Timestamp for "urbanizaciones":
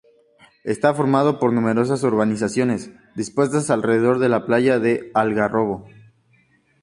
2.01-2.89